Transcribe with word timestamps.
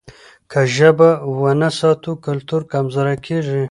که 0.51 0.59
ژبه 0.75 1.09
ونه 1.41 1.69
ساتو 1.79 2.11
کلتور 2.25 2.61
کمزوری 2.71 3.15
کېږي. 3.25 3.59